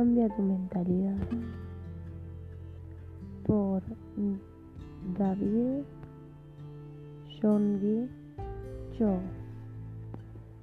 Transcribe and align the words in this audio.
Cambia 0.00 0.30
tu 0.30 0.40
mentalidad. 0.40 1.14
Por 3.46 3.82
David 5.18 5.84
Yonggi 7.42 8.08
Cho. 8.96 9.18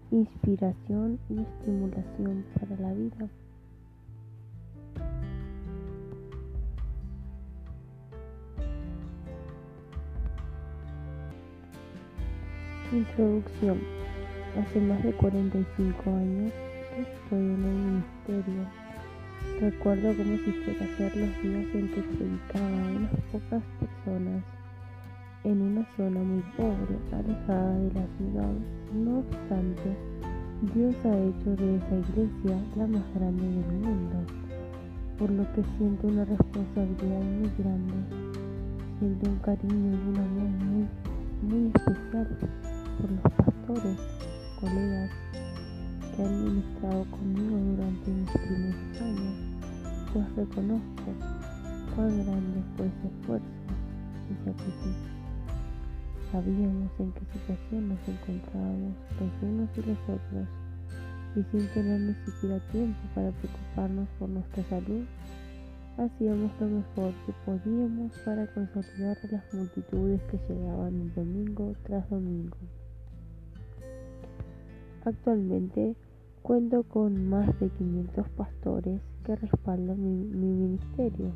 Inspiración 0.10 1.20
y 1.30 1.42
estimulación 1.42 2.46
para 2.60 2.82
la 2.82 2.94
vida. 2.94 3.30
Introducción. 12.92 13.82
Hace 14.60 14.80
más 14.80 15.04
de 15.04 15.14
45 15.14 16.10
años 16.10 16.52
estoy 16.98 17.38
en 17.38 17.64
el 17.64 17.76
ministerio. 17.76 18.87
Recuerdo 19.60 20.14
como 20.16 20.38
si 20.38 20.52
fuera 20.52 20.86
ayer 20.86 21.18
los 21.18 21.42
días 21.42 21.66
en 21.74 21.88
que 21.90 22.02
predicaba 22.02 22.68
a 22.68 22.92
unas 22.92 23.12
pocas 23.32 23.64
personas 23.80 24.44
en 25.44 25.62
una 25.62 25.88
zona 25.96 26.20
muy 26.20 26.44
pobre, 26.56 26.98
alejada 27.12 27.80
de 27.80 27.94
la 27.94 28.06
ciudad. 28.18 28.54
No 28.94 29.20
obstante, 29.20 29.98
Dios 30.76 30.96
ha 31.06 31.18
hecho 31.18 31.56
de 31.56 31.78
esa 31.78 31.96
iglesia 31.96 32.62
la 32.76 32.88
más 32.88 33.04
grande 33.16 33.44
del 33.44 33.80
mundo, 33.80 34.18
por 35.18 35.30
lo 35.32 35.44
que 35.54 35.64
siento 35.78 36.08
una 36.08 36.26
responsabilidad 36.26 37.22
muy 37.22 37.52
grande. 37.58 37.94
Siento 39.00 39.30
un 39.30 39.40
cariño 39.40 39.92
y 39.92 40.10
un 40.10 40.18
amor 40.18 40.50
muy, 40.66 40.88
muy 41.42 41.72
especial 41.74 42.28
por 43.00 43.12
los 43.12 43.22
pastores, 43.22 43.98
colegas 44.60 45.27
han 46.24 46.44
ministrado 46.46 47.06
conmigo 47.12 47.58
durante 47.58 48.12
mis 48.12 48.32
primeros 48.32 49.02
años, 49.02 49.36
pues 50.14 50.36
reconozco 50.36 51.04
cuán 51.96 52.26
grande 52.26 52.64
fue 52.76 52.88
ese 52.88 53.08
esfuerzo 53.08 53.46
y 54.32 54.46
sacrificio. 54.46 55.18
Sabíamos 56.32 56.92
en 57.00 57.12
qué 57.14 57.22
situación 57.34 57.90
nos 57.90 58.00
encontrábamos 58.08 58.94
los 59.20 59.44
unos 59.44 59.70
y 59.78 59.82
los 59.82 60.00
otros, 60.10 60.48
y 61.36 61.44
sin 61.52 61.68
tener 61.74 62.00
ni 62.02 62.14
siquiera 62.26 62.60
tiempo 62.72 63.00
para 63.14 63.32
preocuparnos 63.32 64.08
por 64.18 64.30
nuestra 64.30 64.64
salud, 64.64 65.06
hacíamos 65.98 66.52
lo 66.60 66.68
mejor 66.68 67.14
que 67.26 67.34
podíamos 67.46 68.12
para 68.26 68.48
consolidar 68.54 69.18
a 69.24 69.32
las 69.32 69.54
multitudes 69.54 70.22
que 70.32 70.40
llegaban 70.50 71.14
domingo 71.14 71.76
tras 71.84 72.10
domingo. 72.10 72.58
Actualmente 75.06 75.96
cuento 76.48 76.84
con 76.84 77.30
más 77.30 77.60
de 77.60 77.70
500 77.72 78.30
pastores 78.30 79.02
que 79.26 79.36
respaldan 79.36 80.02
mi, 80.02 80.24
mi, 80.24 80.48
ministerio. 80.48 81.34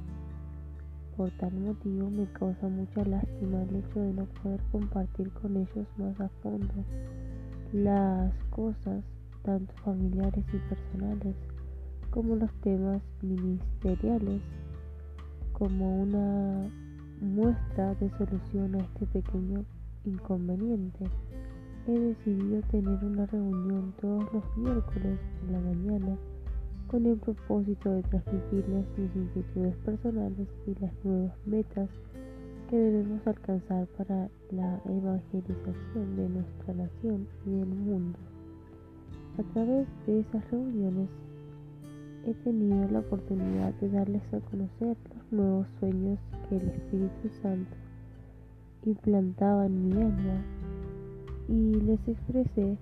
Por 1.18 1.30
tal 1.32 1.52
motivo 1.52 2.10
me 2.10 2.32
causa 2.32 2.70
mucha 2.70 3.04
lástima 3.04 3.62
el 3.64 3.76
hecho 3.76 4.00
de 4.00 4.14
no 4.14 4.26
poder 4.42 4.62
compartir 4.72 5.30
con 5.32 5.58
ellos 5.58 5.86
más 5.98 6.18
a 6.22 6.30
fondo 6.42 6.74
las 7.74 8.34
cosas, 8.52 9.04
tanto 9.44 9.74
familiares 9.84 10.46
y 10.54 10.58
personales, 10.74 11.36
como 12.10 12.38
los 12.38 12.54
temas 12.62 13.02
ministeriales, 13.22 14.42
como 15.52 16.04
una 16.04 16.72
muestra 17.20 17.96
de 17.96 18.10
solución 18.12 18.76
a 18.76 18.78
este 18.78 19.08
pequeño 19.08 19.66
inconveniente 20.06 21.04
he 21.88 22.00
decidido 22.00 22.62
tener 22.72 23.04
una 23.04 23.26
reunión 23.26 23.94
todos 24.00 24.24
los 24.34 24.58
miércoles 24.58 25.20
por 25.40 25.52
la 25.52 25.60
mañana 25.60 26.18
con 26.88 27.06
el 27.06 27.18
propósito 27.18 27.92
de 27.92 28.04
transmitirles 28.04 28.86
mis 28.98 29.16
inquietudes 29.16 29.76
personales 29.78 30.48
y 30.68 30.76
las 30.80 30.94
nuevas 31.04 31.34
metas 31.46 31.90
que 32.70 32.78
debemos 32.78 33.26
alcanzar 33.26 33.88
para 33.98 34.30
la 34.52 34.80
evangelización 34.86 36.16
de 36.18 36.30
nuestra 36.30 36.74
nación 36.74 37.28
y 37.46 37.50
del 37.52 37.70
mundo. 37.70 38.20
A 39.40 39.44
través 39.54 39.88
de 40.06 40.20
esas 40.20 40.52
reuniones 40.52 41.10
he 42.26 42.34
tenido 42.44 42.88
la 42.90 43.00
oportunidad 43.00 43.74
de 43.76 43.90
darles 43.90 44.22
a 44.34 44.40
conocer 44.52 44.98
los 45.16 45.32
nuevos 45.32 45.68
sueños 45.80 46.20
que 46.48 46.58
el 46.58 46.70
Espíritu 46.70 47.30
Santo 47.42 47.76
implantaba 48.86 49.66
en 49.66 49.90
mi 49.90 50.02
alma 50.02 50.61
y 51.52 51.82
les 51.82 52.00
expresé 52.08 52.78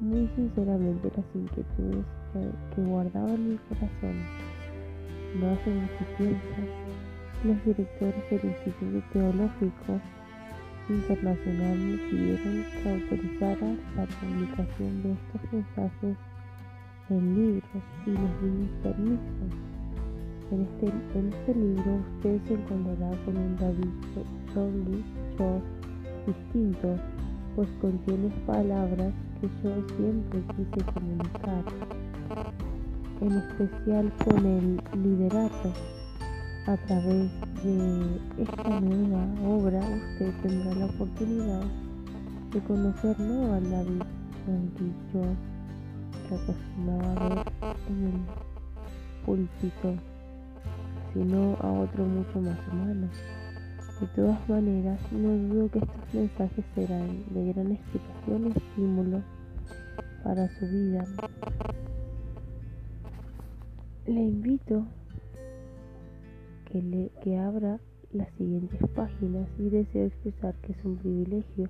muy 0.00 0.28
sinceramente 0.34 1.12
las 1.16 1.26
inquietudes 1.34 2.04
que, 2.74 2.82
guardaba 2.82 3.30
en 3.30 3.50
mi 3.50 3.58
corazón. 3.68 4.16
No 5.38 5.50
hace 5.50 5.70
mucho 5.70 6.04
tiempo, 6.18 6.40
los 7.44 7.64
directores 7.64 8.30
del 8.30 8.50
Instituto 8.50 9.06
Teológico 9.12 10.00
Internacional 10.88 11.78
me 11.78 11.96
pidieron 11.98 12.64
que 12.82 12.90
autorizara 12.90 13.76
la 13.94 14.06
publicación 14.06 15.02
de 15.04 15.12
estos 15.12 15.52
mensajes 15.52 16.16
en 17.10 17.34
libros 17.36 17.82
y 18.06 18.10
les 18.10 18.42
di 18.42 18.68
permiso. 18.82 19.44
En 20.50 20.62
este, 20.62 20.86
en 21.16 21.32
este 21.32 21.54
libro 21.54 22.00
usted 22.16 22.40
se 22.48 22.54
encontrará 22.54 23.10
con 23.24 23.36
un 23.36 23.56
David 23.56 23.88
Jolie 24.52 25.04
distinto 26.26 26.98
pues 27.56 27.68
contiene 27.80 28.28
palabras 28.46 29.12
que 29.40 29.48
yo 29.62 29.74
siempre 29.96 30.42
quise 30.56 30.92
comunicar, 30.92 31.64
en 33.20 33.32
especial 33.32 34.12
con 34.24 34.46
el 34.46 34.80
liderato. 35.02 35.72
A 36.66 36.76
través 36.86 37.30
de 37.64 38.20
esta 38.38 38.80
nueva 38.80 39.24
obra 39.48 39.80
usted 39.80 40.32
tendrá 40.42 40.74
la 40.74 40.86
oportunidad 40.86 41.62
de 42.52 42.60
conocer 42.60 43.18
no 43.18 43.54
a 43.54 43.60
David 43.60 44.02
yo 45.12 45.22
que 46.28 46.34
acostumbraba 46.34 47.28
ver 47.28 47.76
en 47.88 48.04
el 48.04 49.24
púlpito, 49.24 49.94
sino 51.12 51.56
a 51.60 51.72
otro 51.72 52.04
mucho 52.04 52.40
más 52.40 52.58
humano 52.72 53.08
de 54.00 54.06
todas 54.16 54.48
maneras, 54.48 54.98
no 55.12 55.36
dudo 55.36 55.70
que 55.70 55.78
estos 55.78 56.14
mensajes 56.14 56.64
serán 56.74 57.22
de 57.34 57.52
gran 57.52 57.72
explicación 57.72 58.46
y 58.46 58.58
estímulo 58.58 59.22
para 60.24 60.48
su 60.58 60.66
vida. 60.66 61.04
Le 64.06 64.20
invito 64.20 64.86
que, 66.64 66.80
le, 66.80 67.10
que 67.22 67.38
abra 67.38 67.78
las 68.12 68.28
siguientes 68.38 68.80
páginas 68.94 69.48
y 69.58 69.68
deseo 69.68 70.06
expresar 70.06 70.54
que 70.62 70.72
es 70.72 70.84
un 70.84 70.96
privilegio 70.96 71.68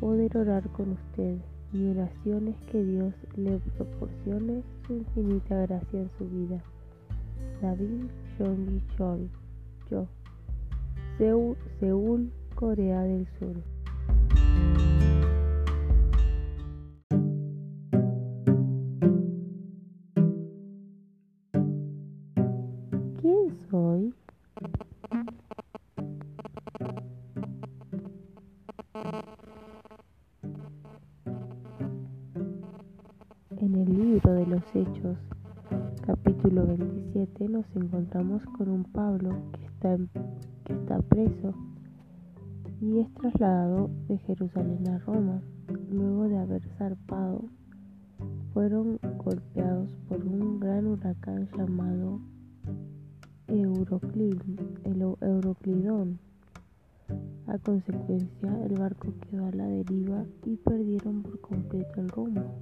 poder 0.00 0.36
orar 0.36 0.68
con 0.70 0.92
usted. 0.92 1.38
Mi 1.72 1.90
oración 1.90 2.48
es 2.48 2.56
que 2.70 2.82
Dios 2.82 3.12
le 3.36 3.58
proporcione 3.76 4.62
su 4.86 4.94
infinita 4.94 5.66
gracia 5.66 6.00
en 6.00 6.10
su 6.16 6.28
vida. 6.28 6.62
David 7.60 8.04
Yonggi 8.38 8.82
Chol, 8.96 9.28
yo. 9.90 10.06
Seúl, 11.18 12.32
Corea 12.54 13.02
del 13.02 13.26
Sur. 13.40 13.56
¿Quién 23.20 23.58
soy? 23.68 24.14
En 33.56 33.74
el 33.74 33.92
libro 33.92 34.34
de 34.34 34.46
los 34.46 34.62
Hechos, 34.72 35.18
capítulo 36.48 36.66
27, 36.66 37.48
nos 37.50 37.66
encontramos 37.76 38.42
con 38.56 38.70
un 38.70 38.84
Pablo 38.84 39.36
que 39.52 39.66
está 39.66 39.92
en 39.92 40.08
está 40.66 40.98
preso 41.02 41.52
y 42.80 43.00
es 43.00 43.12
trasladado 43.12 43.90
de 44.08 44.16
Jerusalén 44.16 44.88
a 44.88 44.98
Roma. 45.00 45.42
Luego 45.90 46.26
de 46.26 46.38
haber 46.38 46.62
zarpado, 46.78 47.44
fueron 48.54 48.98
golpeados 49.18 49.94
por 50.08 50.24
un 50.24 50.58
gran 50.58 50.86
huracán 50.86 51.50
llamado 51.54 52.18
Euroclidón. 53.48 54.58
A 57.46 57.58
consecuencia, 57.58 58.64
el 58.64 58.78
barco 58.78 59.08
quedó 59.20 59.48
a 59.48 59.52
la 59.52 59.66
deriva 59.66 60.24
y 60.46 60.56
perdieron 60.56 61.22
por 61.22 61.42
completo 61.42 62.00
el 62.00 62.08
rumbo. 62.08 62.54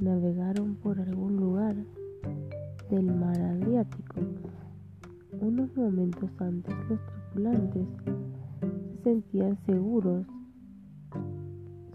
Navegaron 0.00 0.74
por 0.74 0.98
algún 0.98 1.36
lugar 1.36 1.76
del 2.90 3.14
mar 3.14 3.40
Adriático. 3.40 4.20
Unos 5.40 5.74
momentos 5.76 6.30
antes 6.38 6.74
los 6.88 7.00
tripulantes 7.06 7.86
se 8.60 9.02
sentían 9.02 9.58
seguros, 9.66 10.26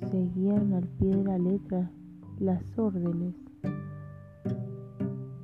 seguían 0.09 0.74
al 0.74 0.88
pie 1.00 1.15
de 1.15 1.24
la 1.24 1.38
letra 1.38 1.91
las 2.39 2.62
órdenes, 2.77 3.36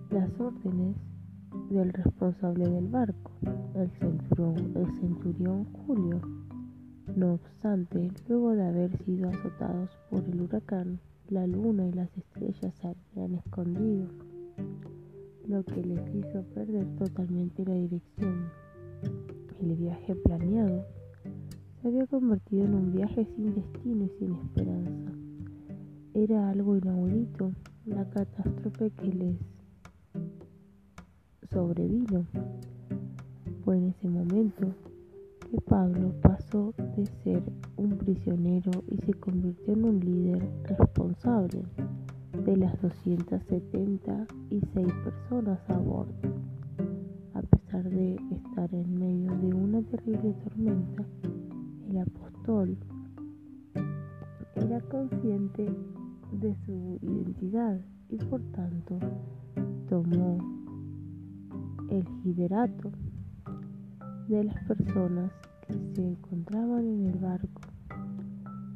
las 0.09 0.39
órdenes 0.39 0.95
del 1.69 1.93
responsable 1.93 2.69
del 2.69 2.87
barco, 2.87 3.31
el 3.75 3.89
centurión, 3.91 4.71
el 4.75 4.91
centurión 4.99 5.65
Julio. 5.85 6.21
No 7.15 7.33
obstante, 7.33 8.11
luego 8.27 8.51
de 8.51 8.65
haber 8.65 8.97
sido 9.03 9.29
azotados 9.29 9.89
por 10.09 10.23
el 10.23 10.41
huracán, 10.41 10.99
la 11.29 11.45
luna 11.47 11.87
y 11.87 11.93
las 11.93 12.09
estrellas 12.17 12.73
se 12.75 12.87
habían 12.87 13.35
escondido, 13.35 14.07
lo 15.47 15.63
que 15.63 15.83
les 15.83 16.15
hizo 16.15 16.43
perder 16.53 16.85
totalmente 16.97 17.65
la 17.65 17.75
dirección. 17.75 18.49
El 19.61 19.75
viaje 19.75 20.15
planeado 20.15 20.85
se 21.81 21.87
había 21.87 22.07
convertido 22.07 22.65
en 22.65 22.73
un 22.73 22.91
viaje 22.91 23.25
sin 23.35 23.53
destino 23.53 24.05
y 24.05 24.09
sin 24.19 24.35
esperanza. 24.35 25.11
Era 26.13 26.49
algo 26.49 26.77
inaudito 26.77 27.51
la 27.85 28.09
catástrofe 28.09 28.89
que 28.91 29.07
les 29.07 29.35
sobrevino. 31.51 32.25
Fue 33.63 33.77
en 33.77 33.89
ese 33.89 34.07
momento 34.07 34.67
que 35.49 35.61
Pablo 35.61 36.13
pasó 36.21 36.73
de 36.95 37.05
ser 37.23 37.43
un 37.77 37.97
prisionero 37.97 38.71
y 38.89 38.97
se 39.05 39.13
convirtió 39.13 39.73
en 39.73 39.85
un 39.85 39.99
líder 39.99 40.49
responsable 40.63 41.63
de 42.45 42.55
las 42.57 42.79
276 42.79 44.93
personas 45.03 45.59
a 45.67 45.79
bordo. 45.79 46.13
A 47.33 47.41
pesar 47.41 47.89
de 47.89 48.19
estar 48.31 48.71
en 48.73 48.99
medio 48.99 49.35
de 49.37 49.47
una 49.47 49.81
terrible 49.81 50.35
tormenta, 50.43 51.03
el 51.89 51.97
apóstol 51.97 52.77
era 54.55 54.79
consciente 54.81 55.67
de 56.33 56.55
su 56.65 56.99
identidad 57.01 57.81
y 58.09 58.17
por 58.17 58.41
tanto 58.51 58.99
tomó 59.89 60.37
el 61.89 62.05
liderato 62.23 62.91
de 64.27 64.43
las 64.43 64.63
personas 64.65 65.31
que 65.67 65.73
se 65.95 66.07
encontraban 66.07 66.85
en 66.85 67.07
el 67.07 67.17
barco, 67.17 67.61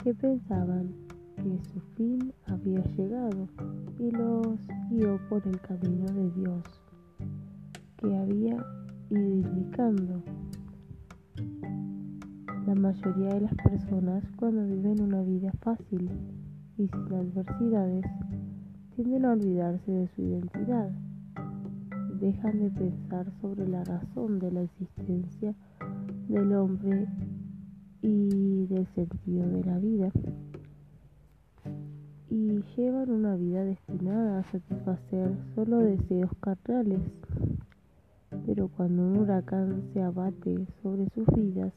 que 0.03 0.15
pensaban 0.15 1.08
que 1.43 1.59
su 1.71 1.79
fin 1.95 2.33
había 2.47 2.83
llegado 2.95 3.47
y 3.97 4.11
los 4.11 4.59
guió 4.89 5.19
por 5.29 5.45
el 5.47 5.59
camino 5.61 6.05
de 6.11 6.29
Dios 6.31 6.63
que 7.97 8.17
había 8.17 8.57
ido 9.09 9.29
indicando. 9.29 10.21
La 12.67 12.75
mayoría 12.75 13.35
de 13.35 13.41
las 13.41 13.55
personas 13.55 14.23
cuando 14.35 14.65
viven 14.65 15.01
una 15.01 15.21
vida 15.21 15.51
fácil 15.61 16.09
y 16.77 16.87
sin 16.87 17.13
adversidades 17.13 18.05
tienden 18.95 19.25
a 19.25 19.31
olvidarse 19.31 19.91
de 19.91 20.07
su 20.09 20.21
identidad 20.21 20.91
dejan 22.19 22.59
de 22.59 22.69
pensar 22.71 23.31
sobre 23.41 23.65
la 23.67 23.83
razón 23.85 24.39
de 24.39 24.51
la 24.51 24.61
existencia 24.61 25.55
del 26.27 26.53
hombre 26.53 27.07
y 28.01 28.65
del 28.67 28.85
sentido 28.93 29.47
de 29.47 29.63
la 29.63 29.79
vida 29.79 30.11
y 32.29 32.63
llevan 32.75 33.09
una 33.09 33.35
vida 33.35 33.63
destinada 33.63 34.39
a 34.39 34.43
satisfacer 34.43 35.35
solo 35.55 35.79
deseos 35.79 36.31
carnales. 36.39 37.01
Pero 38.45 38.67
cuando 38.67 39.01
un 39.01 39.17
huracán 39.17 39.83
se 39.93 40.01
abate 40.01 40.67
sobre 40.83 41.09
sus 41.09 41.25
vidas, 41.35 41.73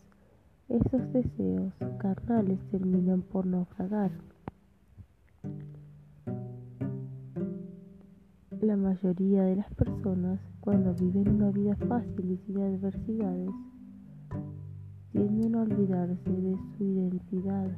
esos 0.68 1.12
deseos 1.12 1.72
carnales 1.98 2.58
terminan 2.70 3.22
por 3.22 3.46
naufragar. 3.46 4.10
La 8.60 8.76
mayoría 8.76 9.42
de 9.44 9.56
las 9.56 9.74
personas, 9.74 10.38
cuando 10.60 10.94
viven 10.94 11.28
una 11.28 11.50
vida 11.50 11.74
fácil 11.76 12.30
y 12.30 12.36
sin 12.46 12.58
adversidades, 12.58 13.50
tienden 15.10 15.56
a 15.56 15.62
olvidarse 15.62 16.30
de 16.30 16.56
su 16.76 16.84
identidad. 16.84 17.70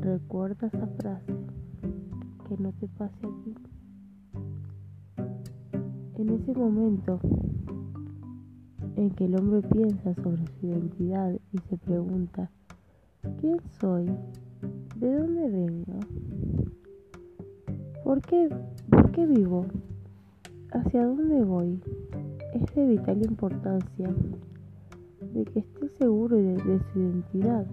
Recuerda 0.00 0.68
esa 0.68 0.86
frase, 0.86 1.34
que 2.48 2.56
no 2.58 2.72
te 2.72 2.86
pase 2.88 3.26
a 3.26 3.44
ti. 3.44 3.54
En 6.16 6.30
ese 6.30 6.52
momento 6.52 7.18
en 8.96 9.10
que 9.10 9.24
el 9.24 9.36
hombre 9.36 9.62
piensa 9.68 10.14
sobre 10.14 10.46
su 10.46 10.66
identidad 10.66 11.34
y 11.52 11.58
se 11.68 11.76
pregunta, 11.76 12.50
¿quién 13.40 13.58
soy? 13.80 14.06
¿De 14.96 15.14
dónde 15.14 15.48
vengo? 15.50 16.00
¿Por 18.04 18.20
qué, 18.22 18.48
¿Por 18.90 19.10
qué 19.10 19.26
vivo? 19.26 19.66
¿Hacia 20.72 21.06
dónde 21.06 21.42
voy? 21.44 21.80
Es 22.54 22.74
de 22.74 22.86
vital 22.86 23.22
importancia 23.24 24.14
de 25.32 25.44
que 25.44 25.58
esté 25.60 25.88
seguro 25.98 26.36
de, 26.36 26.54
de 26.54 26.80
su 26.92 27.00
identidad. 27.00 27.66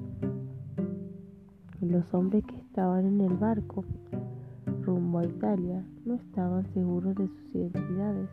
Los 1.90 2.14
hombres 2.14 2.46
que 2.46 2.56
estaban 2.56 3.06
en 3.06 3.20
el 3.20 3.34
barco 3.34 3.84
rumbo 4.84 5.20
a 5.20 5.26
Italia 5.26 5.84
no 6.06 6.14
estaban 6.14 6.66
seguros 6.74 7.14
de 7.16 7.28
sus 7.28 7.56
identidades, 7.56 8.30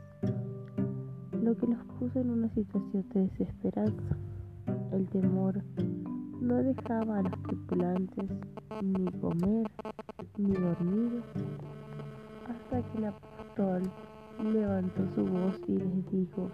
lo 1.42 1.56
que 1.56 1.66
los 1.66 1.84
puso 1.98 2.20
en 2.20 2.30
una 2.30 2.48
situación 2.50 3.04
de 3.12 3.22
desesperanza. 3.22 4.16
El 4.92 5.04
temor 5.08 5.60
no 6.40 6.62
dejaba 6.62 7.18
a 7.18 7.22
los 7.22 7.42
tripulantes 7.42 8.30
ni 8.84 9.04
comer 9.20 9.66
ni 10.38 10.52
dormir 10.52 11.20
hasta 12.48 12.82
que 12.88 12.98
el 12.98 13.04
apóstol 13.06 13.82
levantó 14.44 15.02
su 15.16 15.26
voz 15.26 15.60
y 15.66 15.76
les 15.76 16.12
dijo, 16.12 16.48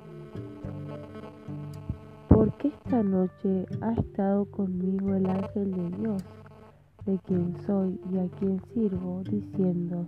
¿por 2.30 2.56
qué 2.56 2.68
esta 2.68 3.02
noche 3.02 3.66
ha 3.82 3.92
estado 3.92 4.46
conmigo 4.46 5.14
el 5.14 5.26
ángel 5.26 5.72
de 5.72 5.96
Dios, 5.98 6.24
de 7.06 7.18
quien 7.20 7.54
soy 7.64 8.00
y 8.12 8.18
a 8.18 8.28
quien 8.38 8.60
sirvo, 8.74 9.22
diciendo, 9.22 10.04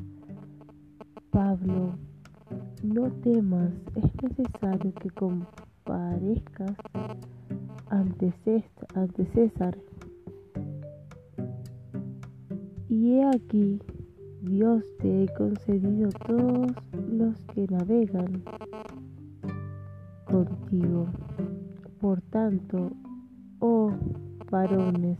Pablo, 1.30 1.94
no 2.82 3.10
temas, 3.22 3.72
es 3.94 4.22
necesario 4.22 4.92
que 4.94 5.10
comparezcas 5.10 6.76
ante 7.90 8.32
César. 9.32 9.78
Y 12.88 13.12
he 13.12 13.28
aquí 13.28 13.78
Dios 14.42 14.84
te 15.00 15.24
he 15.24 15.28
concedido 15.34 16.08
todos 16.26 16.72
los 17.10 17.38
que 17.54 17.66
navegan 17.68 18.42
contigo. 20.24 21.06
Por 22.00 22.20
tanto, 22.22 22.90
oh 23.58 23.92
varones, 24.50 25.18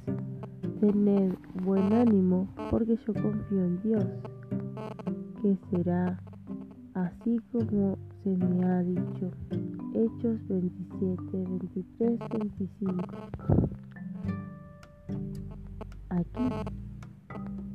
tened 0.81 1.35
buen 1.65 1.93
ánimo, 1.93 2.49
porque 2.71 2.97
yo 3.07 3.15
confío 3.15 3.65
en 3.65 3.83
Dios, 3.83 4.05
que 5.43 5.57
será 5.71 6.19
así 6.95 7.39
como 7.53 7.97
se 8.23 8.37
me 8.37 8.65
ha 8.65 8.83
dicho. 8.83 9.31
Hechos 9.95 10.47
27, 10.49 11.23
23, 11.33 12.19
25. 12.31 12.95
Aquí 16.11 16.49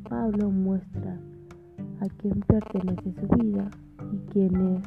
Pablo 0.09 0.49
muestra 0.49 1.19
a 1.99 2.07
quién 2.17 2.39
pertenece 2.41 3.13
su 3.13 3.27
vida 3.37 3.69
y 4.11 4.17
quién 4.31 4.55
es 4.75 4.83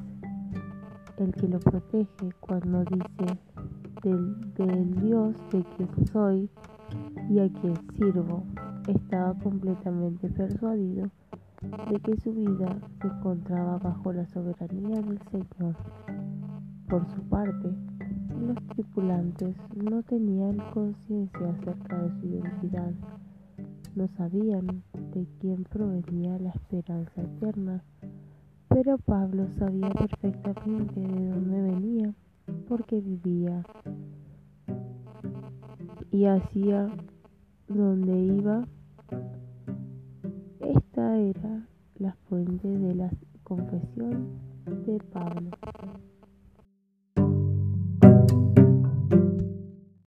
el 1.18 1.32
que 1.32 1.49
lo 1.49 1.58
protege 1.61 2.28
cuando 2.40 2.85
dice 2.85 3.38
del, 4.02 4.94
Dios 5.00 5.35
de 5.50 5.64
quien 5.76 6.06
soy 6.06 6.50
y 7.28 7.38
a 7.38 7.49
quien 7.49 7.76
sirvo. 7.97 8.42
Estaba 8.88 9.35
completamente 9.38 10.28
persuadido 10.28 11.11
de 11.90 12.00
que 12.00 12.16
su 12.21 12.33
vida 12.33 12.78
se 13.00 13.09
encontraba 13.09 13.78
bajo 13.78 14.12
la 14.12 14.26
soberanía 14.26 15.00
del 15.00 15.21
Señor. 15.30 15.76
Por 16.88 17.06
su 17.09 17.21
parte, 17.23 17.73
los 18.40 18.56
tripulantes 18.68 19.56
no 19.75 20.02
tenían 20.02 20.59
conciencia 20.73 21.50
acerca 21.50 22.02
de 22.02 22.21
su 22.21 22.26
identidad 22.26 22.92
no 23.97 24.06
sabían 24.09 24.83
de 25.14 25.26
quién 25.40 25.64
provenía 25.64 26.38
la 26.38 26.50
esperanza 26.50 27.23
eterna, 27.23 27.83
pero 28.68 28.99
Pablo 28.99 29.49
sabía 29.59 29.88
perfectamente 29.88 31.00
de 31.00 31.30
dónde 31.30 31.62
venía, 31.62 32.14
porque 32.68 33.00
vivía 33.00 33.64
y 36.11 36.26
hacía 36.26 36.88
donde 37.68 38.18
iba. 38.18 38.66
Esta 40.61 41.18
era 41.18 41.68
la 41.99 42.14
fuente 42.28 42.68
de 42.68 42.94
la 42.94 43.11
confesión 43.44 44.28
de 44.87 44.99
Pablo. 45.12 45.50